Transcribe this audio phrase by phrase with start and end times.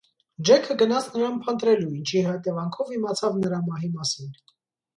[0.47, 4.37] Ջեքը գնաց նրան փնտրելու, ինչի հետևանքով իմացավ նրա մահի մասին։